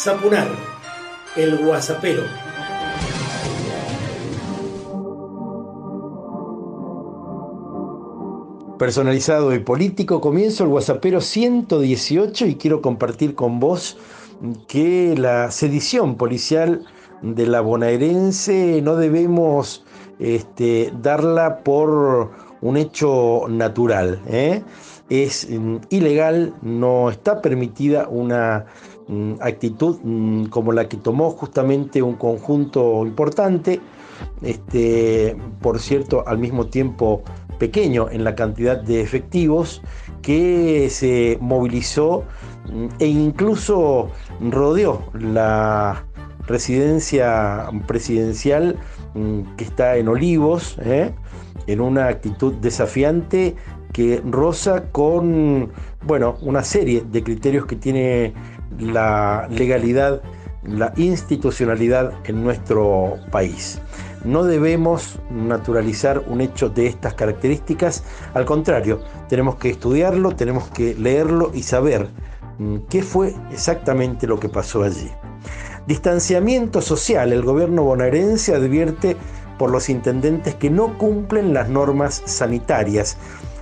Zapunar, 0.00 0.46
el 1.34 1.58
guasapero. 1.58 2.22
Personalizado 8.78 9.52
y 9.52 9.58
político, 9.58 10.20
comienzo 10.20 10.62
el 10.62 10.70
Guasapero 10.70 11.20
118 11.20 12.46
y 12.46 12.54
quiero 12.54 12.80
compartir 12.80 13.34
con 13.34 13.58
vos 13.58 13.98
que 14.68 15.16
la 15.18 15.50
sedición 15.50 16.14
policial 16.14 16.86
de 17.22 17.48
la 17.48 17.60
bonaerense 17.60 18.80
no 18.80 18.94
debemos 18.94 19.84
este, 20.20 20.92
darla 21.02 21.64
por 21.64 22.30
un 22.60 22.76
hecho 22.76 23.46
natural. 23.48 24.22
¿eh? 24.28 24.62
Es 25.10 25.48
mm, 25.50 25.78
ilegal, 25.90 26.54
no 26.62 27.10
está 27.10 27.42
permitida 27.42 28.06
una 28.08 28.66
actitud 29.40 29.98
mm, 30.02 30.46
como 30.46 30.72
la 30.72 30.88
que 30.88 30.96
tomó 30.96 31.30
justamente 31.30 32.02
un 32.02 32.14
conjunto 32.14 33.06
importante, 33.06 33.80
este, 34.42 35.36
por 35.60 35.78
cierto, 35.78 36.26
al 36.26 36.38
mismo 36.38 36.66
tiempo 36.66 37.22
pequeño 37.58 38.08
en 38.10 38.24
la 38.24 38.34
cantidad 38.34 38.80
de 38.80 39.00
efectivos 39.00 39.82
que 40.22 40.88
se 40.90 41.38
movilizó 41.40 42.24
e 42.98 43.06
incluso 43.06 44.10
rodeó 44.40 45.04
la 45.14 46.04
residencia 46.46 47.68
presidencial 47.86 48.78
que 49.56 49.64
está 49.64 49.96
en 49.96 50.08
Olivos, 50.08 50.76
¿eh? 50.82 51.12
en 51.66 51.80
una 51.80 52.06
actitud 52.08 52.54
desafiante 52.54 53.56
que 53.92 54.22
roza 54.24 54.84
con, 54.92 55.70
bueno, 56.06 56.36
una 56.42 56.62
serie 56.62 57.04
de 57.10 57.22
criterios 57.22 57.66
que 57.66 57.76
tiene 57.76 58.32
la 58.78 59.48
legalidad, 59.50 60.22
la 60.62 60.92
institucionalidad 60.96 62.12
en 62.24 62.42
nuestro 62.42 63.16
país. 63.30 63.80
No 64.24 64.44
debemos 64.44 65.18
naturalizar 65.30 66.24
un 66.26 66.40
hecho 66.40 66.68
de 66.68 66.86
estas 66.86 67.14
características, 67.14 68.02
al 68.34 68.44
contrario, 68.44 69.00
tenemos 69.28 69.56
que 69.56 69.70
estudiarlo, 69.70 70.34
tenemos 70.34 70.68
que 70.68 70.94
leerlo 70.94 71.52
y 71.54 71.62
saber 71.62 72.08
mm, 72.58 72.78
qué 72.90 73.02
fue 73.02 73.34
exactamente 73.52 74.26
lo 74.26 74.40
que 74.40 74.48
pasó 74.48 74.82
allí. 74.82 75.10
Distanciamiento 75.86 76.82
social. 76.82 77.32
El 77.32 77.42
gobierno 77.42 77.82
bonaerense 77.82 78.54
advierte 78.54 79.16
por 79.58 79.70
los 79.70 79.88
intendentes 79.88 80.54
que 80.54 80.68
no 80.68 80.98
cumplen 80.98 81.54
las 81.54 81.70
normas 81.70 82.22
sanitarias. 82.26 83.16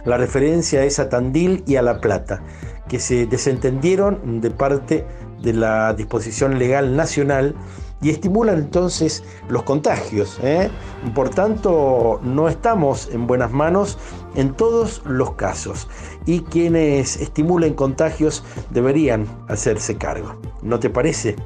La 0.04 0.16
referencia 0.16 0.84
es 0.84 0.98
a 0.98 1.08
Tandil 1.08 1.62
y 1.66 1.76
a 1.76 1.82
La 1.82 2.00
Plata, 2.00 2.42
que 2.88 2.98
se 2.98 3.26
desentendieron 3.26 4.40
de 4.40 4.50
parte 4.50 5.06
de 5.42 5.52
la 5.52 5.92
disposición 5.94 6.58
legal 6.58 6.96
nacional 6.96 7.54
y 8.02 8.10
estimulan 8.10 8.58
entonces 8.58 9.24
los 9.48 9.62
contagios. 9.62 10.38
¿eh? 10.42 10.70
Por 11.14 11.30
tanto, 11.30 12.20
no 12.22 12.48
estamos 12.48 13.08
en 13.12 13.26
buenas 13.26 13.52
manos 13.52 13.98
en 14.34 14.52
todos 14.52 15.02
los 15.04 15.32
casos 15.32 15.88
y 16.26 16.40
quienes 16.40 17.16
estimulen 17.16 17.74
contagios 17.74 18.44
deberían 18.70 19.26
hacerse 19.48 19.96
cargo. 19.96 20.36
¿No 20.62 20.78
te 20.78 20.90
parece? 20.90 21.36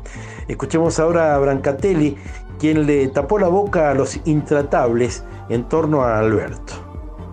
Escuchemos 0.48 0.98
ahora 0.98 1.34
a 1.34 1.38
Brancatelli, 1.38 2.16
quien 2.58 2.86
le 2.86 3.08
tapó 3.08 3.38
la 3.38 3.48
boca 3.48 3.91
a 3.91 3.94
los 3.94 4.19
intratables 4.25 5.25
en 5.48 5.69
torno 5.69 6.02
a 6.02 6.19
Alberto 6.19 6.89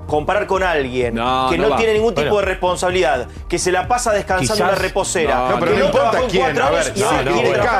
comparar 0.07 0.47
con 0.47 0.63
alguien 0.63 1.13
que 1.13 1.57
no, 1.57 1.75
tiene 1.75 1.93
ningún 1.93 2.15
tipo 2.15 2.39
de 2.39 2.45
responsabilidad, 2.45 3.27
que 3.47 3.59
se 3.59 3.71
la 3.71 3.87
pasa 3.87 4.13
descansando 4.13 4.63
en 4.63 4.71
la 4.71 4.75
reposera, 4.75 5.49
no, 5.49 5.59
pero 5.59 5.73
que 5.73 5.79
no, 5.79 5.85
importa 5.85 6.19
quién, 6.29 6.59
a 6.59 6.69
ver, 6.69 6.93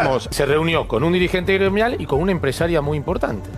no, 0.04 0.20
se 0.20 0.46
reunió 0.46 0.88
con 0.88 1.04
un 1.04 1.14
dirigente 1.14 1.54
gremial 1.54 1.96
y 2.00 2.06
con 2.06 2.22
una 2.22 2.32
empresaria 2.32 2.82
muy 2.82 2.98
importante. 2.98 3.50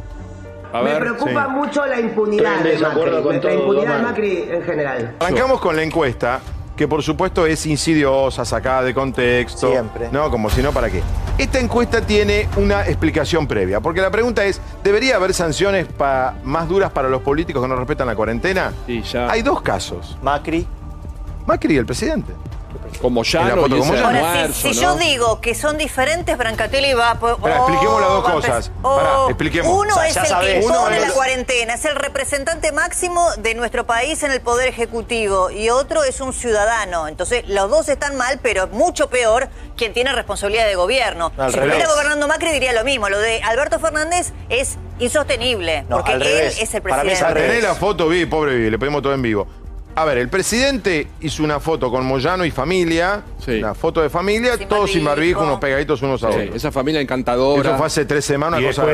me 0.84 0.96
preocupa 0.96 1.48
mucho 1.48 1.86
la 1.86 2.00
impunidad 2.00 2.60
de 2.60 2.78
Macri, 2.78 3.42
la 3.42 3.54
impunidad 3.54 3.98
de 3.98 4.04
Macri 4.04 4.48
en 4.50 4.64
general. 4.64 5.16
Arrancamos 5.20 5.60
con 5.60 5.76
la 5.76 5.84
encuesta 5.84 6.40
que 6.80 6.88
por 6.88 7.04
supuesto 7.04 7.46
es 7.46 7.66
insidiosa, 7.66 8.46
sacada 8.46 8.84
de 8.84 8.94
contexto. 8.94 9.70
Siempre. 9.70 10.08
No, 10.14 10.32
como 10.32 10.50
si 10.50 10.62
no, 10.62 10.72
¿para 10.72 10.90
qué? 10.90 11.04
Esta 11.38 11.60
encuesta 11.60 12.00
tiene 12.00 12.48
una 12.56 12.88
explicación 12.88 13.48
previa, 13.48 13.82
porque 13.82 14.00
la 14.00 14.10
pregunta 14.10 14.46
es, 14.46 14.62
¿debería 14.82 15.18
haber 15.18 15.34
sanciones 15.34 15.88
más 16.46 16.70
duras 16.70 16.90
para 16.92 17.10
los 17.10 17.22
políticos 17.22 17.62
que 17.62 17.68
no 17.68 17.76
respetan 17.76 18.08
la 18.08 18.16
cuarentena? 18.16 18.72
Sí, 18.86 19.02
ya. 19.02 19.30
Hay 19.30 19.42
dos 19.42 19.62
casos. 19.62 20.18
Macri. 20.24 20.66
Macri 21.46 21.74
y 21.74 21.78
el 21.80 21.86
presidente. 21.86 22.32
Como 23.02 23.24
ya 23.24 23.56
no 23.56 23.62
como 23.64 23.86
Ahora, 23.86 24.50
si, 24.54 24.74
yo 24.74 24.96
digo 24.96 25.40
que 25.42 25.56
son 25.56 25.78
diferentes, 25.78 26.38
Brancatelli 26.38 26.94
va... 26.94 27.14
Espera, 27.14 27.58
expliquemos 27.58 28.02
las 28.02 28.10
dos 28.10 28.30
cosas. 28.30 28.72
Pará, 28.82 29.26
expliquemos. 29.28 29.74
Uno 29.74 30.02
es 30.04 30.16
el 30.18 30.24
que 30.24 30.68
pone 30.68 31.00
la 31.00 31.12
cuarentena, 31.12 31.76
es 31.76 31.86
el 31.86 31.96
representante 31.96 32.72
máximo 32.72 33.26
de 33.38 33.56
nuestro 33.56 33.86
país 33.86 34.22
en 34.24 34.32
el 34.32 34.42
Poder 34.42 34.68
Ejecutivo 34.68 35.50
y 35.50 35.70
otro 35.70 36.04
es 36.04 36.20
un 36.20 36.34
ciudadano. 36.34 37.08
Entonces, 37.08 37.48
los 37.48 37.70
dos 37.70 37.90
están 37.90 38.18
mal, 38.18 38.40
pero 38.42 38.68
mucho 38.68 39.10
peor 39.10 39.50
quien 39.78 39.94
tiene 39.94 40.12
responsabilidad 40.12 40.68
de 40.68 40.76
gobierno. 40.76 41.32
si 41.38 41.58
estuviera 41.58 41.88
gobernando 41.88 42.28
Macri 42.28 42.52
diría 42.52 42.74
lo 42.74 42.84
mismo. 42.84 43.10
Lo 43.10 43.20
de 43.20 43.42
Alberto 43.44 43.80
Fernández 43.80 44.34
es 44.50 44.78
insostenible, 45.00 45.86
porque 45.90 46.14
él 46.14 46.22
es 46.24 46.74
el 46.74 46.82
presidente. 46.82 47.22
Para 47.22 47.42
mí 47.42 47.62
la 47.62 47.76
foto, 47.76 48.08
vi, 48.08 48.26
pobre 48.26 48.56
vi, 48.56 48.70
le 48.70 48.78
pedimos 48.78 49.02
todo 49.02 49.14
en 49.14 49.22
vivo. 49.22 49.48
A 50.00 50.06
ver, 50.06 50.18
el 50.18 50.30
presidente 50.30 51.10
hizo 51.20 51.44
una 51.44 51.60
foto 51.60 51.92
con 51.92 52.06
Moyano 52.06 52.46
y 52.46 52.52
familia, 52.52 53.22
una 53.46 53.74
foto 53.74 54.02
de 54.02 54.10
familia, 54.10 54.58
todos 54.58 54.94
sin 54.94 55.04
barbijo, 55.04 55.44
unos 55.44 55.60
pegaditos 55.60 56.02
unos 56.02 56.24
a 56.24 56.30
otros. 56.30 56.56
esa 56.56 56.72
familia 56.72 57.02
encantadora. 57.02 57.68
Eso 57.68 57.78
fue 57.78 57.88
hace 57.88 58.06
tres 58.06 58.24
semanas, 58.24 58.62
una 58.62 58.70
cosa 58.70 58.86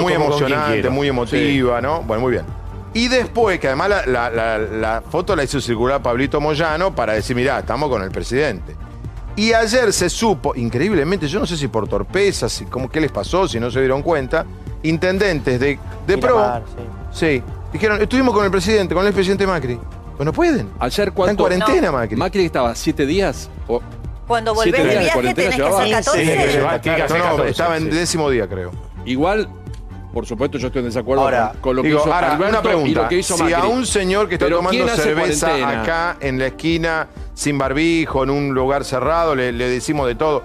muy, 0.00 0.14
emocionante, 0.14 0.88
muy 0.88 1.08
emotiva, 1.08 1.82
¿no? 1.82 2.00
Bueno, 2.04 2.22
muy 2.22 2.32
bien. 2.32 2.46
Y 2.94 3.08
después, 3.08 3.60
que 3.60 3.66
además 3.66 4.06
la, 4.06 5.02
foto 5.10 5.36
la 5.36 5.44
hizo 5.44 5.60
circular 5.60 6.00
Pablito 6.00 6.40
Moyano 6.40 6.94
para 6.94 7.12
decir, 7.12 7.36
mirá, 7.36 7.58
estamos 7.58 7.90
con 7.90 8.02
el 8.02 8.10
presidente. 8.10 8.74
Y 9.36 9.52
ayer 9.52 9.92
se 9.92 10.08
supo, 10.08 10.54
increíblemente, 10.56 11.28
yo 11.28 11.40
no 11.40 11.44
sé 11.44 11.58
si 11.58 11.68
por 11.68 11.86
torpeza, 11.86 12.48
si, 12.48 12.64
cómo, 12.64 12.88
qué 12.88 13.02
les 13.02 13.12
pasó, 13.12 13.46
si 13.46 13.60
no 13.60 13.70
se 13.70 13.80
dieron 13.80 14.00
cuenta, 14.00 14.46
intendentes 14.82 15.60
de, 15.60 15.78
de 16.06 16.16
PRO, 16.16 16.62
sí, 17.12 17.42
dijeron, 17.70 18.00
estuvimos 18.00 18.32
con 18.32 18.46
el 18.46 18.50
presidente, 18.50 18.94
con 18.94 19.06
el 19.06 19.12
presidente 19.12 19.46
Macri. 19.46 19.78
Pues 20.16 20.24
no 20.24 20.32
pueden. 20.32 20.70
Ayer 20.78 21.08
Está 21.08 21.30
en 21.30 21.36
cuarentena, 21.36 21.92
Macri. 21.92 22.16
Macri 22.16 22.44
estaba 22.44 22.74
siete 22.74 23.06
días. 23.06 23.50
O... 23.66 23.80
Cuando 24.26 24.54
volvés 24.54 24.72
de 24.72 24.98
viaje 24.98 25.34
tenés 25.34 25.56
que 25.56 25.62
hacer 25.62 25.90
14. 25.90 27.18
no, 27.18 27.36
no, 27.38 27.44
estaba 27.44 27.76
en 27.76 27.90
décimo 27.90 28.30
día, 28.30 28.48
creo. 28.48 28.70
Igual, 29.04 29.48
por 30.14 30.24
supuesto, 30.24 30.56
yo 30.56 30.68
estoy 30.68 30.80
en 30.80 30.86
desacuerdo 30.86 31.28
con, 31.60 31.76
lo 31.76 31.82
que 31.82 31.88
hizo 31.90 32.12
ahora, 32.12 32.34
Alberto 32.34 32.48
una 32.48 32.62
pregunta. 32.62 32.88
y 32.88 32.94
lo 32.94 33.08
que 33.08 33.18
hizo 33.18 33.36
Macri. 33.36 33.54
Si 33.54 33.60
a 33.60 33.64
un 33.64 33.84
señor 33.84 34.28
que 34.28 34.34
está 34.36 34.48
tomando 34.48 34.88
cerveza 34.88 35.80
acá 35.80 36.16
en 36.20 36.38
la 36.38 36.46
esquina, 36.46 37.08
sin 37.34 37.58
barbijo, 37.58 38.22
en 38.22 38.30
un 38.30 38.54
lugar 38.54 38.84
cerrado, 38.84 39.34
le, 39.34 39.52
le 39.52 39.68
decimos 39.68 40.06
de 40.06 40.14
todo 40.14 40.42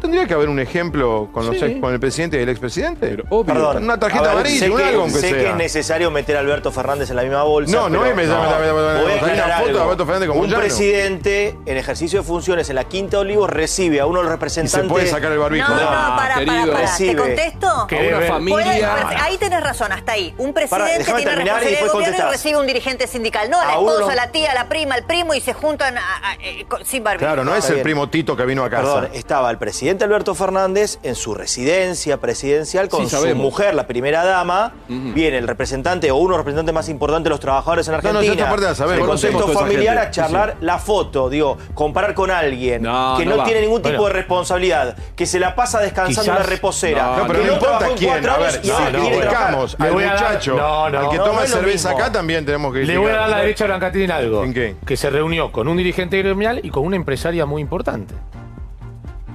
Tendría 0.00 0.26
que 0.26 0.34
haber 0.34 0.48
un 0.48 0.60
ejemplo 0.60 1.28
con, 1.32 1.46
los 1.46 1.56
con 1.80 1.92
el 1.92 2.00
presidente 2.00 2.38
y 2.38 2.42
el 2.42 2.48
expresidente. 2.48 3.08
Pero, 3.08 3.24
obvio. 3.30 3.70
una 3.78 3.98
tarjeta 3.98 4.32
amarilla, 4.32 4.72
un 4.72 4.80
algo 4.80 5.02
aunque 5.02 5.18
sé 5.18 5.30
que 5.30 5.48
es 5.50 5.56
necesario 5.56 6.10
meter 6.10 6.36
a 6.36 6.40
Alberto 6.40 6.70
Fernández 6.72 7.10
en 7.10 7.16
la 7.16 7.22
misma 7.22 7.42
bolsa. 7.42 7.74
No, 7.74 7.88
no 7.88 8.04
es 8.04 8.14
necesario 8.14 8.74
meter 8.74 9.40
a 9.40 9.58
Alberto 9.58 10.06
Fernández 10.06 10.28
como 10.28 10.40
Un 10.40 10.50
presidente 10.50 11.56
en 11.66 11.76
ejercicio 11.76 12.20
de 12.20 12.26
funciones 12.26 12.68
en 12.70 12.76
la 12.76 12.84
Quinta 12.84 13.18
Olivos 13.18 13.50
recibe 13.50 14.00
a 14.00 14.06
uno 14.06 14.18
de 14.18 14.24
los 14.24 14.32
representantes. 14.32 14.78
Y 14.78 14.82
se 14.82 14.88
puede 14.88 15.06
sacar 15.06 15.32
el 15.32 15.38
barbijo. 15.38 15.68
No, 15.68 15.76
no, 15.76 15.82
no 15.82 16.16
para, 16.16 16.34
para, 16.34 16.72
para, 16.72 16.96
¿Te 16.96 17.16
contesto? 17.16 17.86
una 17.90 18.26
familia. 18.26 19.24
Ahí 19.24 19.38
tenés 19.38 19.62
razón, 19.62 19.92
hasta 19.92 20.12
ahí. 20.12 20.34
Un 20.38 20.52
presidente 20.52 21.04
tiene 21.04 21.34
responsabilidad 21.34 21.60
de 21.60 21.88
gobierno 21.88 22.16
y 22.16 22.30
recibe 22.32 22.58
un 22.58 22.66
dirigente 22.66 23.06
sindical. 23.06 23.50
No 23.50 23.60
a 23.60 23.64
la 23.64 23.72
esposa, 23.72 24.14
la 24.14 24.30
tía, 24.30 24.54
la 24.54 24.68
prima, 24.68 24.96
el 24.96 25.04
primo 25.04 25.34
y 25.34 25.40
se 25.40 25.52
juntan 25.52 25.96
eh, 26.40 26.66
sin 26.84 27.02
barbijo. 27.02 27.26
Claro, 27.26 27.44
no 27.44 27.54
es 27.54 27.68
el 27.70 27.82
primo 27.82 28.08
Tito 28.08 28.36
que 28.36 28.44
vino 28.44 28.64
a 28.64 28.70
casa. 28.70 28.94
Perdón, 28.94 29.10
estaba 29.12 29.50
el 29.50 29.58
presidente 29.58 29.87
Alberto 29.88 30.34
Fernández 30.34 30.98
en 31.02 31.14
su 31.14 31.34
residencia 31.34 32.18
presidencial 32.18 32.88
con 32.88 33.08
su 33.08 33.34
mujer, 33.34 33.74
la 33.74 33.86
primera 33.86 34.24
dama. 34.24 34.74
Viene 34.88 35.38
el 35.38 35.48
representante 35.48 36.10
o 36.10 36.16
uno 36.16 36.24
de 36.24 36.30
los 36.30 36.38
representantes 36.38 36.74
más 36.74 36.88
importantes 36.88 37.24
de 37.24 37.30
los 37.30 37.40
trabajadores 37.40 37.88
en 37.88 37.94
Argentina. 37.94 38.20
No, 38.20 38.92
el 38.92 39.00
contexto 39.00 39.48
familiar 39.48 39.98
a 39.98 40.10
charlar 40.10 40.56
la 40.60 40.78
foto, 40.78 41.30
digo, 41.30 41.56
comparar 41.74 42.14
con 42.14 42.30
alguien 42.30 42.82
que 42.82 43.26
no, 43.26 43.44
tiene 43.44 43.62
ningún 43.62 43.82
tipo 43.82 44.06
de 44.06 44.12
responsabilidad, 44.12 44.96
que 45.16 45.26
se 45.26 45.38
la 45.38 45.54
pasa 45.54 45.80
descansando 45.80 46.32
en 46.32 46.38
la 46.38 46.44
reposera. 46.44 47.16
No, 47.16 47.26
pero 47.26 47.44
no, 47.44 47.52
importa 47.54 47.86
quién. 47.96 48.28
A 48.28 48.36
ver, 48.36 48.52
si 48.62 48.68
no, 48.68 48.76
al 48.76 49.92
muchacho, 49.92 50.84
al 50.84 51.10
que 51.10 51.18
toma 51.18 51.46
cerveza 51.46 51.90
acá 51.90 52.12
también 52.12 52.44
tenemos 52.44 52.72
que 52.72 52.84
Le 52.84 52.98
voy 52.98 53.10
a 53.10 53.16
dar 53.16 53.30
la 53.30 53.38
derecha 53.38 53.64
a 53.64 53.68
Blancatín 53.68 54.10
algo. 54.10 54.44
¿En 54.44 54.52
qué? 54.52 54.76
Que 54.86 54.96
se 54.96 55.10
reunió 55.10 55.50
con 55.52 55.68
un 55.68 55.76
dirigente 55.76 56.18
gremial 56.18 56.60
y 56.62 56.70
con 56.70 56.84
una 56.84 56.96
empresaria 56.96 57.46
muy 57.46 57.62
importante. 57.62 58.14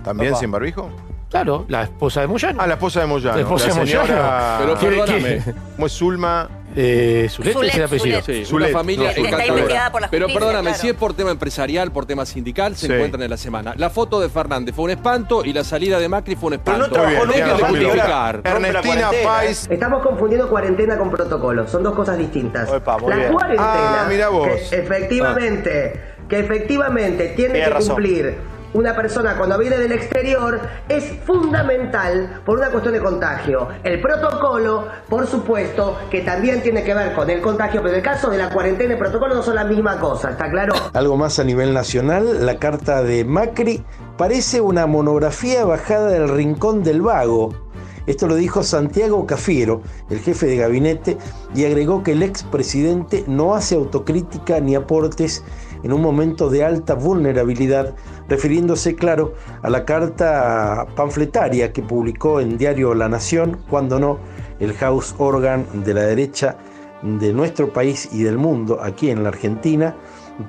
¿También 0.03 0.35
sin 0.35 0.51
barbijo? 0.51 0.89
Claro, 1.33 1.65
la 1.67 1.83
esposa 1.83 2.21
de 2.21 2.27
Moyano. 2.27 2.61
Ah, 2.61 2.67
la 2.67 2.75
esposa 2.75 2.99
de 2.99 3.07
Moyano. 3.07 3.35
La 3.37 3.41
esposa 3.41 3.67
de 3.67 3.73
Moyano. 3.73 4.13
Pero 4.59 4.79
perdóname. 4.79 5.41
¿Cómo 5.75 5.87
es 5.87 5.93
Zulma? 5.93 6.49
Eh, 6.75 7.25
es 7.25 7.39
el 7.75 7.83
apellido. 7.83 8.21
Sí, 8.21 8.43
una 8.51 8.67
familia 8.67 9.11
encantadora. 9.13 10.07
Pero 10.11 10.27
perdóname, 10.27 10.73
si 10.75 10.89
es 10.89 10.93
por 10.93 11.15
tema 11.15 11.31
empresarial, 11.31 11.91
por 11.91 12.05
tema 12.05 12.25
sindical, 12.25 12.75
se 12.75 12.85
encuentran 12.85 13.23
en 13.23 13.29
la 13.29 13.37
semana. 13.37 13.73
La 13.77 13.89
foto 13.89 14.19
de 14.19 14.29
Fernández 14.29 14.75
fue 14.75 14.85
un 14.85 14.91
espanto 14.91 15.43
y 15.43 15.53
la 15.53 15.63
salida 15.63 15.99
de 15.99 16.07
Macri 16.07 16.35
fue 16.35 16.47
un 16.47 16.53
espanto. 16.53 16.87
Pero 16.91 17.25
no 17.25 17.33
trabajó 17.33 18.43
Ernestina 18.43 19.09
Pais. 19.23 19.67
Estamos 19.69 20.03
confundiendo 20.03 20.47
cuarentena 20.49 20.97
con 20.97 21.09
protocolo. 21.09 21.67
Son 21.67 21.81
dos 21.81 21.95
cosas 21.95 22.17
distintas. 22.17 22.69
la 22.69 22.79
cuarentena. 22.81 23.57
Ah, 23.59 24.05
mira 24.07 24.29
vos. 24.29 24.49
efectivamente, 24.71 25.99
que 26.29 26.39
efectivamente 26.39 27.33
tiene 27.35 27.63
que 27.65 27.71
cumplir 27.71 28.52
una 28.73 28.95
persona 28.95 29.35
cuando 29.37 29.57
viene 29.57 29.77
del 29.77 29.91
exterior 29.91 30.59
es 30.89 31.03
fundamental 31.25 32.41
por 32.45 32.57
una 32.57 32.69
cuestión 32.69 32.93
de 32.93 33.01
contagio. 33.01 33.67
El 33.83 34.01
protocolo, 34.01 34.87
por 35.09 35.27
supuesto, 35.27 35.97
que 36.09 36.21
también 36.21 36.61
tiene 36.61 36.83
que 36.83 36.93
ver 36.93 37.13
con 37.13 37.29
el 37.29 37.41
contagio, 37.41 37.81
pero 37.81 37.93
en 37.93 37.99
el 37.99 38.03
caso 38.03 38.29
de 38.29 38.37
la 38.37 38.49
cuarentena 38.49 38.91
y 38.91 38.93
el 38.93 38.99
protocolo 38.99 39.35
no 39.35 39.43
son 39.43 39.55
la 39.55 39.63
misma 39.63 39.99
cosa, 39.99 40.31
¿está 40.31 40.49
claro? 40.49 40.73
Algo 40.93 41.17
más 41.17 41.39
a 41.39 41.43
nivel 41.43 41.73
nacional, 41.73 42.45
la 42.45 42.57
carta 42.57 43.03
de 43.03 43.25
Macri 43.25 43.83
parece 44.17 44.61
una 44.61 44.85
monografía 44.85 45.65
bajada 45.65 46.09
del 46.09 46.29
rincón 46.29 46.83
del 46.83 47.01
vago. 47.01 47.62
Esto 48.05 48.27
lo 48.27 48.35
dijo 48.35 48.63
Santiago 48.63 49.25
Cafiero, 49.25 49.81
el 50.09 50.19
jefe 50.19 50.45
de 50.47 50.57
gabinete, 50.57 51.17
y 51.55 51.63
agregó 51.63 52.03
que 52.03 52.11
el 52.11 52.23
expresidente 52.23 53.23
no 53.27 53.55
hace 53.55 53.75
autocrítica 53.75 54.59
ni 54.59 54.75
aportes 54.75 55.43
en 55.83 55.93
un 55.93 56.01
momento 56.01 56.49
de 56.49 56.63
alta 56.63 56.95
vulnerabilidad, 56.95 57.95
refiriéndose, 58.27 58.95
claro, 58.95 59.33
a 59.61 59.69
la 59.69 59.85
carta 59.85 60.85
panfletaria 60.95 61.71
que 61.71 61.81
publicó 61.81 62.39
en 62.39 62.57
diario 62.57 62.93
La 62.93 63.07
Nación, 63.07 63.59
cuando 63.69 63.99
no, 63.99 64.17
el 64.59 64.73
House 64.73 65.15
Organ 65.17 65.65
de 65.85 65.93
la 65.93 66.03
derecha 66.03 66.57
de 67.03 67.33
nuestro 67.33 67.71
país 67.71 68.09
y 68.11 68.23
del 68.23 68.37
mundo, 68.37 68.79
aquí 68.81 69.09
en 69.09 69.23
la 69.23 69.29
Argentina, 69.29 69.95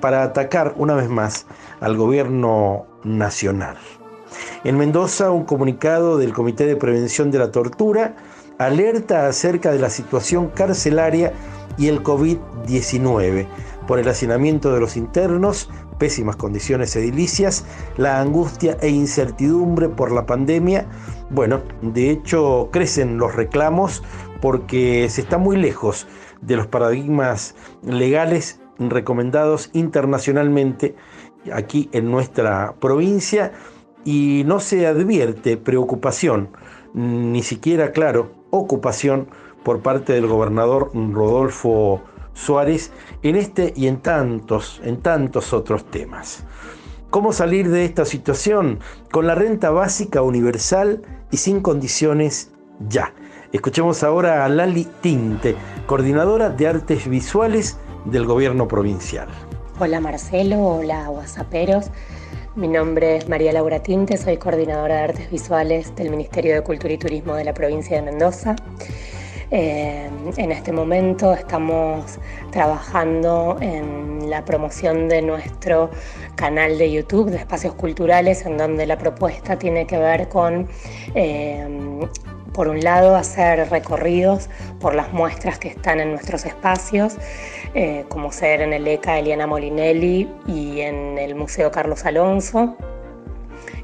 para 0.00 0.22
atacar 0.22 0.74
una 0.76 0.94
vez 0.94 1.08
más 1.08 1.46
al 1.80 1.96
gobierno 1.96 2.86
nacional. 3.02 3.76
En 4.64 4.76
Mendoza, 4.78 5.30
un 5.30 5.44
comunicado 5.44 6.18
del 6.18 6.32
Comité 6.32 6.66
de 6.66 6.76
Prevención 6.76 7.30
de 7.30 7.38
la 7.38 7.50
Tortura 7.50 8.16
alerta 8.58 9.26
acerca 9.26 9.72
de 9.72 9.78
la 9.78 9.90
situación 9.90 10.48
carcelaria 10.48 11.32
y 11.76 11.88
el 11.88 12.02
COVID-19 12.02 13.46
por 13.86 13.98
el 13.98 14.08
hacinamiento 14.08 14.72
de 14.72 14.80
los 14.80 14.96
internos, 14.96 15.68
pésimas 15.98 16.36
condiciones 16.36 16.94
edilicias, 16.96 17.64
la 17.96 18.20
angustia 18.20 18.76
e 18.80 18.88
incertidumbre 18.88 19.88
por 19.88 20.12
la 20.12 20.26
pandemia. 20.26 20.86
Bueno, 21.30 21.62
de 21.82 22.10
hecho 22.10 22.68
crecen 22.72 23.18
los 23.18 23.34
reclamos 23.34 24.02
porque 24.40 25.08
se 25.10 25.22
está 25.22 25.38
muy 25.38 25.56
lejos 25.56 26.06
de 26.40 26.56
los 26.56 26.66
paradigmas 26.66 27.54
legales 27.82 28.60
recomendados 28.78 29.70
internacionalmente 29.72 30.94
aquí 31.52 31.88
en 31.92 32.10
nuestra 32.10 32.74
provincia 32.80 33.52
y 34.04 34.42
no 34.46 34.60
se 34.60 34.86
advierte 34.86 35.56
preocupación, 35.56 36.50
ni 36.92 37.42
siquiera, 37.42 37.92
claro, 37.92 38.32
ocupación 38.50 39.28
por 39.62 39.80
parte 39.80 40.12
del 40.12 40.26
gobernador 40.26 40.90
Rodolfo 40.94 42.02
Suárez 42.34 42.92
en 43.22 43.36
este 43.36 43.72
y 43.76 43.86
en 43.86 43.98
tantos, 43.98 44.80
en 44.84 45.00
tantos 45.00 45.52
otros 45.52 45.84
temas. 45.90 46.44
¿Cómo 47.10 47.32
salir 47.32 47.70
de 47.70 47.84
esta 47.84 48.04
situación? 48.04 48.80
Con 49.10 49.26
la 49.26 49.34
renta 49.34 49.70
básica 49.70 50.22
universal 50.22 51.02
y 51.30 51.36
sin 51.36 51.60
condiciones 51.60 52.52
ya. 52.88 53.14
Escuchemos 53.52 54.02
ahora 54.02 54.44
a 54.44 54.48
Lali 54.48 54.86
Tinte, 55.00 55.54
coordinadora 55.86 56.50
de 56.50 56.66
artes 56.66 57.08
visuales 57.08 57.78
del 58.04 58.26
gobierno 58.26 58.66
provincial. 58.66 59.28
Hola 59.78 60.00
Marcelo, 60.00 60.58
hola 60.60 61.08
WhatsApperos. 61.08 61.86
Mi 62.56 62.68
nombre 62.68 63.16
es 63.16 63.28
María 63.28 63.52
Laura 63.52 63.82
Tinte, 63.82 64.16
soy 64.16 64.36
coordinadora 64.36 64.98
de 64.98 65.02
artes 65.02 65.28
visuales 65.28 65.92
del 65.96 66.08
Ministerio 66.08 66.54
de 66.54 66.62
Cultura 66.62 66.92
y 66.92 66.98
Turismo 66.98 67.34
de 67.34 67.42
la 67.42 67.52
provincia 67.52 67.96
de 67.96 68.02
Mendoza. 68.02 68.54
Eh, 69.50 70.08
en 70.36 70.52
este 70.52 70.70
momento 70.70 71.32
estamos 71.32 72.20
trabajando 72.52 73.58
en 73.60 74.30
la 74.30 74.44
promoción 74.44 75.08
de 75.08 75.20
nuestro 75.22 75.90
canal 76.36 76.78
de 76.78 76.92
YouTube 76.92 77.28
de 77.28 77.38
espacios 77.38 77.74
culturales, 77.74 78.46
en 78.46 78.56
donde 78.56 78.86
la 78.86 78.98
propuesta 78.98 79.58
tiene 79.58 79.84
que 79.88 79.98
ver 79.98 80.28
con, 80.28 80.68
eh, 81.16 81.66
por 82.52 82.68
un 82.68 82.78
lado, 82.78 83.16
hacer 83.16 83.68
recorridos 83.68 84.48
por 84.78 84.94
las 84.94 85.12
muestras 85.12 85.58
que 85.58 85.66
están 85.66 85.98
en 85.98 86.12
nuestros 86.12 86.44
espacios, 86.44 87.16
eh, 87.74 88.04
como 88.08 88.30
ser 88.30 88.60
en 88.60 88.72
el 88.72 88.86
ECA 88.86 89.18
Eliana 89.18 89.46
Molinelli 89.46 90.28
y 90.46 90.80
en 90.80 91.18
el 91.18 91.34
Museo 91.34 91.70
Carlos 91.70 92.04
Alonso 92.04 92.76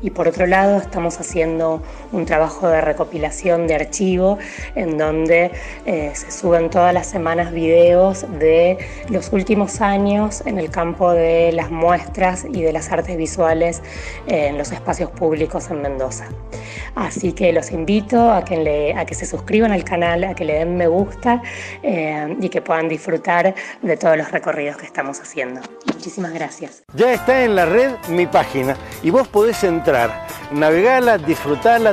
y 0.02 0.11
por 0.11 0.29
otro 0.29 0.47
lado 0.47 0.79
estamos 0.79 1.19
haciendo 1.20 1.82
un 2.12 2.25
trabajo 2.25 2.69
de 2.69 2.81
recopilación 2.81 3.67
de 3.67 3.75
archivo 3.75 4.38
en 4.75 4.99
donde 4.99 5.50
eh, 5.87 6.11
se 6.14 6.31
suben 6.31 6.70
todas 6.70 6.94
las 6.94 7.06
semanas 7.06 7.52
videos 7.52 8.26
de 8.38 8.79
los 9.08 9.32
últimos 9.32 9.81
años 9.81 10.43
en 10.47 10.58
el 10.58 10.70
campo 10.70 11.12
de 11.12 11.52
las 11.52 11.70
muestras 11.70 12.44
y 12.44 12.62
de 12.62 12.73
las 12.73 12.91
artes 12.91 13.17
visuales 13.17 13.82
en 14.26 14.58
los 14.58 14.73
espacios 14.73 15.11
públicos 15.11 15.70
en 15.70 15.82
Mendoza. 15.82 16.29
Así 16.94 17.32
que 17.32 17.52
los 17.52 17.70
invito 17.70 18.31
a 18.31 18.44
que, 18.44 18.56
le, 18.56 18.94
a 18.94 19.05
que 19.05 19.14
se 19.14 19.26
suscriban 19.26 19.73
al 19.73 19.85
canal, 19.85 20.25
a 20.25 20.35
que 20.35 20.44
le 20.44 20.55
den 20.55 20.76
me 20.76 20.87
gusta 20.87 21.43
eh, 21.82 22.37
y 22.41 22.49
que 22.49 22.61
puedan 22.61 22.88
disfrutar 22.88 23.55
de 23.82 23.97
todos 23.97 24.17
los 24.17 24.31
recorridos 24.31 24.76
que 24.76 24.87
estamos 24.87 25.20
haciendo. 25.20 25.61
Muchísimas 26.00 26.32
gracias. 26.32 26.82
Ya 26.94 27.12
está 27.12 27.44
en 27.44 27.55
la 27.55 27.67
red 27.67 27.93
mi 28.08 28.26
página 28.26 28.75
y 29.02 29.11
vos 29.11 29.29
podés 29.29 29.62
entrar, 29.64 30.26
navegarla, 30.50 31.19
disfrutarla, 31.19 31.93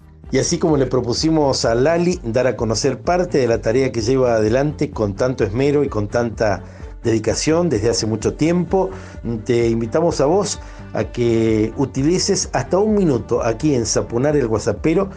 y 0.31 0.39
así 0.39 0.57
como 0.57 0.77
le 0.77 0.85
propusimos 0.85 1.65
a 1.65 1.75
Lali 1.75 2.19
dar 2.23 2.47
a 2.47 2.55
conocer 2.55 3.01
parte 3.01 3.37
de 3.37 3.47
la 3.47 3.61
tarea 3.61 3.91
que 3.91 4.01
lleva 4.01 4.35
adelante 4.35 4.89
con 4.91 5.15
tanto 5.15 5.43
esmero 5.43 5.83
y 5.83 5.89
con 5.89 6.07
tanta 6.07 6.63
dedicación 7.03 7.69
desde 7.69 7.89
hace 7.89 8.05
mucho 8.05 8.35
tiempo, 8.35 8.89
te 9.45 9.67
invitamos 9.67 10.21
a 10.21 10.25
vos 10.25 10.59
a 10.93 11.05
que 11.05 11.73
utilices 11.77 12.49
hasta 12.53 12.77
un 12.77 12.95
minuto 12.95 13.43
aquí 13.43 13.75
en 13.75 13.85
Sapunar 13.85 14.35
el 14.37 14.47
Guasapero 14.47 15.09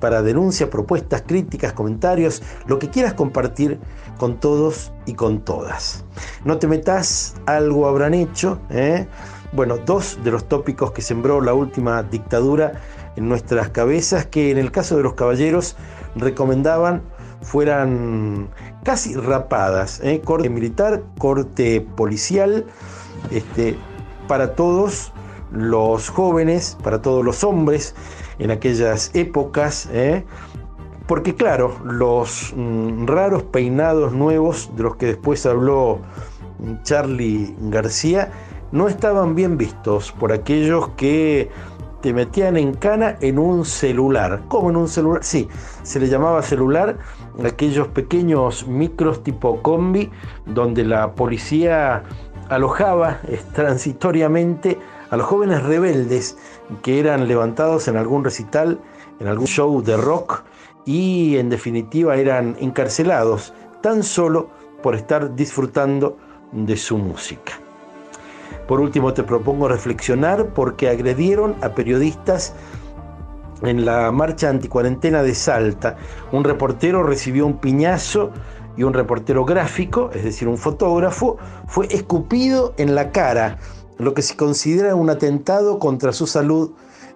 para 0.00 0.22
denuncias, 0.22 0.68
propuestas, 0.68 1.22
críticas, 1.26 1.72
comentarios, 1.72 2.42
lo 2.66 2.78
que 2.78 2.88
quieras 2.88 3.14
compartir 3.14 3.78
con 4.18 4.38
todos 4.38 4.92
y 5.06 5.14
con 5.14 5.40
todas. 5.40 6.04
No 6.44 6.58
te 6.58 6.66
metas, 6.66 7.34
algo 7.46 7.86
habrán 7.88 8.14
hecho. 8.14 8.60
¿eh? 8.70 9.06
Bueno, 9.52 9.78
dos 9.78 10.18
de 10.22 10.30
los 10.30 10.46
tópicos 10.46 10.92
que 10.92 11.02
sembró 11.02 11.40
la 11.40 11.54
última 11.54 12.02
dictadura 12.02 12.80
en 13.18 13.28
nuestras 13.28 13.70
cabezas, 13.70 14.26
que 14.26 14.52
en 14.52 14.58
el 14.58 14.70
caso 14.70 14.96
de 14.96 15.02
los 15.02 15.14
caballeros 15.14 15.76
recomendaban 16.14 17.02
fueran 17.42 18.48
casi 18.84 19.14
rapadas, 19.14 20.00
¿eh? 20.02 20.20
corte 20.24 20.48
militar, 20.48 21.02
corte 21.18 21.80
policial, 21.80 22.64
este, 23.30 23.76
para 24.28 24.54
todos 24.54 25.12
los 25.50 26.08
jóvenes, 26.10 26.76
para 26.82 27.02
todos 27.02 27.24
los 27.24 27.42
hombres 27.42 27.94
en 28.38 28.50
aquellas 28.50 29.10
épocas, 29.14 29.88
¿eh? 29.92 30.24
porque 31.06 31.34
claro, 31.34 31.76
los 31.84 32.52
mm, 32.56 33.06
raros 33.06 33.42
peinados 33.44 34.12
nuevos 34.12 34.70
de 34.76 34.82
los 34.84 34.96
que 34.96 35.06
después 35.06 35.44
habló 35.44 36.00
Charlie 36.82 37.54
García 37.62 38.30
no 38.70 38.86
estaban 38.86 39.34
bien 39.34 39.56
vistos 39.56 40.12
por 40.12 40.32
aquellos 40.32 40.90
que 40.90 41.48
te 42.00 42.12
metían 42.12 42.56
en 42.56 42.74
cana 42.74 43.16
en 43.20 43.38
un 43.38 43.64
celular. 43.64 44.42
¿Cómo 44.48 44.70
en 44.70 44.76
un 44.76 44.88
celular? 44.88 45.24
Sí, 45.24 45.48
se 45.82 45.98
le 45.98 46.08
llamaba 46.08 46.42
celular 46.42 46.98
aquellos 47.44 47.88
pequeños 47.88 48.66
micros 48.66 49.22
tipo 49.22 49.62
combi 49.62 50.10
donde 50.46 50.84
la 50.84 51.12
policía 51.12 52.02
alojaba 52.48 53.20
transitoriamente 53.54 54.78
a 55.10 55.16
los 55.16 55.26
jóvenes 55.26 55.62
rebeldes 55.62 56.36
que 56.82 57.00
eran 57.00 57.28
levantados 57.28 57.88
en 57.88 57.96
algún 57.96 58.24
recital, 58.24 58.78
en 59.20 59.28
algún 59.28 59.46
show 59.46 59.82
de 59.82 59.96
rock 59.96 60.42
y 60.84 61.36
en 61.36 61.50
definitiva 61.50 62.16
eran 62.16 62.56
encarcelados 62.60 63.52
tan 63.82 64.02
solo 64.02 64.48
por 64.82 64.94
estar 64.94 65.34
disfrutando 65.34 66.16
de 66.52 66.76
su 66.76 66.96
música. 66.98 67.67
Por 68.68 68.80
último, 68.80 69.14
te 69.14 69.22
propongo 69.22 69.66
reflexionar 69.66 70.48
porque 70.48 70.90
agredieron 70.90 71.56
a 71.62 71.70
periodistas 71.70 72.52
en 73.62 73.86
la 73.86 74.12
marcha 74.12 74.50
anticuarentena 74.50 75.22
de 75.22 75.34
Salta. 75.34 75.96
Un 76.32 76.44
reportero 76.44 77.02
recibió 77.02 77.46
un 77.46 77.58
piñazo 77.58 78.30
y 78.76 78.82
un 78.82 78.92
reportero 78.92 79.46
gráfico, 79.46 80.10
es 80.12 80.22
decir, 80.22 80.48
un 80.48 80.58
fotógrafo, 80.58 81.38
fue 81.66 81.86
escupido 81.90 82.74
en 82.76 82.94
la 82.94 83.10
cara, 83.10 83.56
lo 83.96 84.12
que 84.12 84.20
se 84.20 84.36
considera 84.36 84.94
un 84.94 85.08
atentado 85.08 85.78
contra 85.78 86.12
su 86.12 86.26
salud 86.26 86.72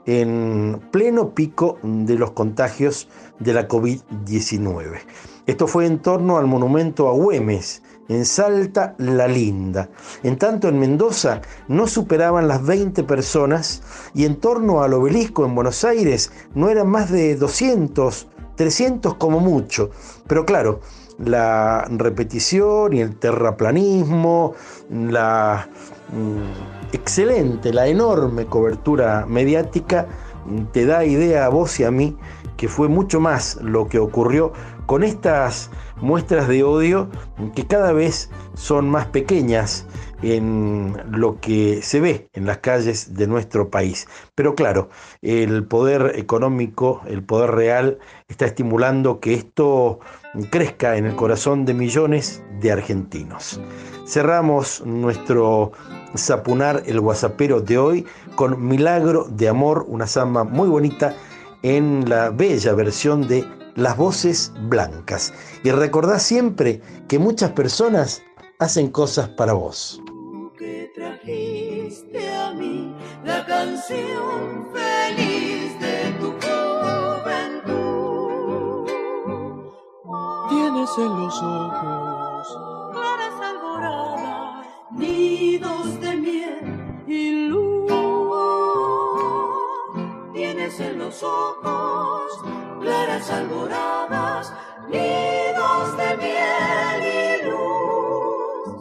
en 0.06 0.80
pleno 0.90 1.34
pico 1.34 1.78
de 1.82 2.16
los 2.16 2.32
contagios 2.32 3.08
de 3.38 3.52
la 3.52 3.68
COVID-19. 3.68 5.00
Esto 5.46 5.66
fue 5.66 5.86
en 5.86 5.98
torno 5.98 6.38
al 6.38 6.46
monumento 6.46 7.08
a 7.08 7.12
Güemes, 7.12 7.82
en 8.08 8.24
Salta 8.24 8.94
La 8.98 9.26
Linda. 9.28 9.88
En 10.22 10.36
tanto, 10.36 10.68
en 10.68 10.78
Mendoza 10.78 11.40
no 11.68 11.86
superaban 11.86 12.48
las 12.48 12.64
20 12.64 13.04
personas 13.04 13.82
y 14.14 14.24
en 14.24 14.36
torno 14.36 14.82
al 14.82 14.94
obelisco 14.94 15.44
en 15.44 15.54
Buenos 15.54 15.84
Aires 15.84 16.30
no 16.54 16.68
eran 16.68 16.88
más 16.88 17.10
de 17.10 17.36
200, 17.36 18.28
300 18.56 19.14
como 19.14 19.40
mucho. 19.40 19.90
Pero 20.26 20.44
claro, 20.44 20.80
la 21.18 21.86
repetición 21.90 22.92
y 22.92 23.00
el 23.00 23.16
terraplanismo, 23.16 24.54
la 24.90 25.68
mm, 26.12 26.94
excelente, 26.94 27.72
la 27.72 27.86
enorme 27.86 28.46
cobertura 28.46 29.26
mediática 29.26 30.06
mm, 30.46 30.64
te 30.72 30.86
da 30.86 31.04
idea 31.04 31.46
a 31.46 31.48
vos 31.48 31.78
y 31.80 31.84
a 31.84 31.90
mí 31.90 32.16
que 32.62 32.68
fue 32.68 32.86
mucho 32.86 33.18
más 33.18 33.58
lo 33.60 33.88
que 33.88 33.98
ocurrió 33.98 34.52
con 34.86 35.02
estas 35.02 35.68
muestras 36.00 36.46
de 36.46 36.62
odio 36.62 37.10
que 37.56 37.66
cada 37.66 37.92
vez 37.92 38.30
son 38.54 38.88
más 38.88 39.06
pequeñas 39.06 39.84
en 40.22 40.96
lo 41.10 41.40
que 41.40 41.82
se 41.82 41.98
ve 41.98 42.28
en 42.34 42.46
las 42.46 42.58
calles 42.58 43.14
de 43.14 43.26
nuestro 43.26 43.68
país. 43.68 44.06
Pero 44.36 44.54
claro, 44.54 44.90
el 45.22 45.64
poder 45.64 46.12
económico, 46.14 47.02
el 47.08 47.24
poder 47.24 47.50
real, 47.50 47.98
está 48.28 48.46
estimulando 48.46 49.18
que 49.18 49.34
esto 49.34 49.98
crezca 50.50 50.96
en 50.96 51.06
el 51.06 51.16
corazón 51.16 51.64
de 51.64 51.74
millones 51.74 52.44
de 52.60 52.70
argentinos. 52.70 53.60
Cerramos 54.06 54.86
nuestro 54.86 55.72
Zapunar 56.16 56.84
el 56.86 57.00
Guasapero 57.00 57.60
de 57.60 57.78
hoy 57.78 58.06
con 58.36 58.68
Milagro 58.68 59.24
de 59.28 59.48
Amor, 59.48 59.84
una 59.88 60.06
samba 60.06 60.44
muy 60.44 60.68
bonita 60.68 61.16
en 61.62 62.08
la 62.08 62.30
bella 62.30 62.72
versión 62.74 63.26
de 63.28 63.44
Las 63.76 63.96
Voces 63.96 64.52
Blancas. 64.68 65.32
Y 65.64 65.70
recordá 65.70 66.18
siempre 66.18 66.80
que 67.08 67.18
muchas 67.18 67.52
personas 67.52 68.22
hacen 68.58 68.90
cosas 68.90 69.28
para 69.30 69.52
vos. 69.52 70.02
Que 70.58 70.90
trajiste 70.94 72.34
a 72.34 72.52
mí 72.52 72.94
la 73.24 73.44
canción 73.46 74.68
feliz 74.72 75.78
de 75.80 76.12
tu 76.20 76.32
juventud. 76.46 77.72
Tienes 80.48 80.90
en 80.98 81.18
los 81.18 81.42
ojos 81.42 82.58
claras 82.92 83.40
alboradas, 83.40 84.66
nidos 84.92 86.00
de 86.00 86.11
Ojos 91.20 92.32
claras 92.80 93.30
alboradas, 93.30 94.50
nidos 94.88 95.96
de 95.98 96.16
miel 96.16 97.02
y 97.04 97.44
luz. 97.50 98.72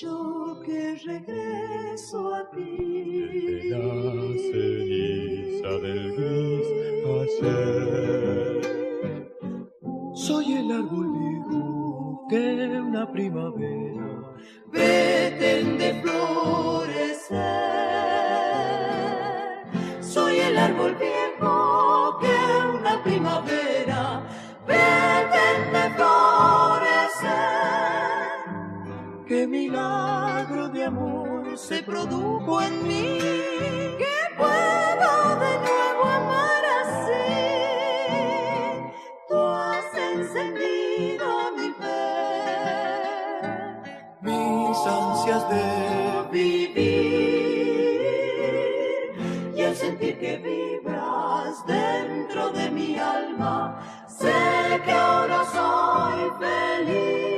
Yo 0.00 0.60
que 0.64 0.94
regreso 1.04 2.34
a 2.34 2.48
ti. 2.50 3.68
la 3.68 3.80
ceniza 4.46 5.70
del 5.82 6.02
gris 6.14 6.68
ayer. 7.42 8.62
Soy 10.14 10.46
el 10.52 10.70
árbol 10.70 11.08
viejo 11.18 12.26
que 12.30 12.42
una 12.80 13.10
primavera 13.10 14.08
pretende 14.70 16.00
florecer. 16.00 17.87
Soy 20.78 20.92
el 20.92 20.96
que 22.20 22.38
una 22.76 23.02
primavera 23.02 24.22
pretende 24.64 25.82
florecer. 25.96 27.26
Qué 29.26 29.48
milagro 29.48 30.68
de 30.68 30.84
amor 30.84 31.58
se 31.58 31.82
produjo 31.82 32.62
en 32.62 32.86
mí. 32.86 33.18
Que 33.98 34.18
puedo 34.36 35.36
de 35.44 35.58
nuevo 35.66 36.04
amar 36.04 36.64
así. 36.82 37.26
Tú 39.28 39.36
has 39.36 39.92
encendido 40.12 41.26
mi 41.56 41.70
fe. 41.80 43.02
Mis 44.20 44.78
ansias 44.86 45.42
de 45.50 45.64
vivir 46.30 47.18
sentir 49.78 50.18
que 50.18 50.36
vibras 50.38 50.57
que 54.88 54.94
ahora 54.94 55.44
soy 55.44 56.20
feliz. 56.40 57.28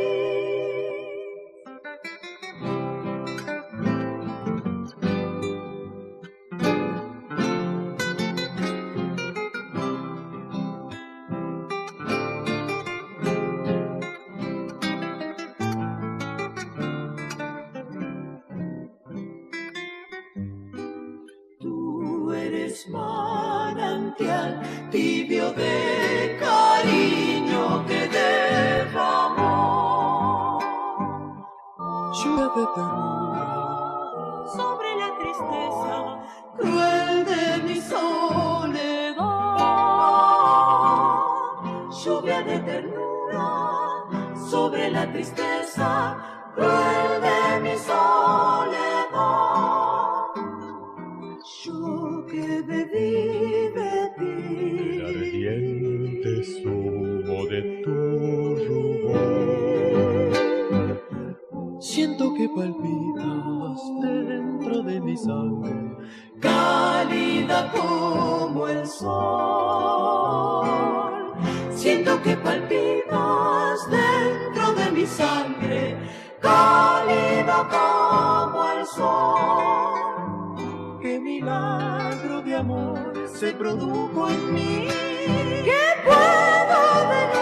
Tú 21.58 22.32
eres 22.32 22.88
manantial 22.88 24.60
tibio 24.92 25.52
de 25.52 26.36
cariño 26.38 27.39
lluvia 32.22 32.48
de 32.54 32.66
ternura. 32.74 33.46
sobre 34.56 34.96
la 34.96 35.10
tristeza 35.18 36.18
cruel 36.58 37.24
de 37.24 37.62
mi 37.66 37.80
soledad. 37.80 39.20
Lluvia 42.02 42.42
de 42.42 42.58
ternura 42.60 43.48
sobre 44.50 44.90
la 44.90 45.04
tristeza 45.12 46.16
cruel 46.54 46.89
cálida 66.40 67.70
como 67.72 68.68
el 68.68 68.86
sol. 68.86 69.10
Siento 71.74 72.22
que 72.22 72.36
palpitas 72.36 73.90
dentro 73.90 74.72
de 74.74 74.90
mi 74.92 75.06
sangre, 75.06 75.96
cálida 76.40 77.68
como 77.68 78.70
el 78.72 78.86
sol. 78.86 80.56
Qué 81.02 81.18
milagro 81.20 82.42
de 82.42 82.56
amor 82.56 83.28
se 83.34 83.52
produjo 83.52 84.28
en 84.28 84.54
mí. 84.54 84.88
Que 85.64 85.80
puedo 86.04 87.08
de 87.10 87.39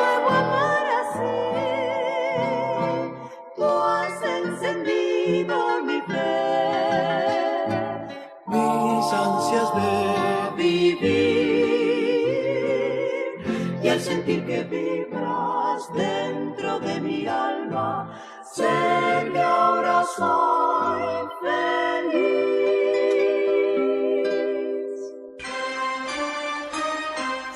sentir 14.29 14.45
que 14.45 14.63
vibras 14.65 15.91
dentro 15.95 16.81
de 16.81 17.01
mi 17.01 17.27
alma, 17.27 18.13
sé 18.53 18.69
que 19.33 19.41
ahora 19.41 20.05
soy 20.17 21.29
feliz. 21.41 22.29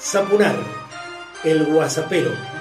Zapunar, 0.00 0.56
el 1.44 1.66
guasapero. 1.66 2.51